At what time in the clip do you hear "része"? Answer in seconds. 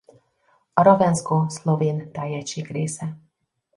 2.67-3.17